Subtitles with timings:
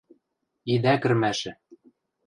[0.73, 1.51] Идӓ кӹрмӓшӹ.